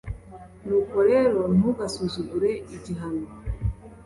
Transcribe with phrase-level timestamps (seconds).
[0.65, 3.27] Nuko rero ntugasuzugure igihano